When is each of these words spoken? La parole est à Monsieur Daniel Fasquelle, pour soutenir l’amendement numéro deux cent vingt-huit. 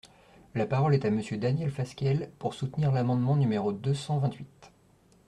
La 0.55 0.65
parole 0.65 0.95
est 0.95 1.05
à 1.05 1.11
Monsieur 1.11 1.37
Daniel 1.37 1.69
Fasquelle, 1.69 2.31
pour 2.39 2.55
soutenir 2.55 2.91
l’amendement 2.91 3.35
numéro 3.35 3.71
deux 3.71 3.93
cent 3.93 4.17
vingt-huit. 4.17 4.71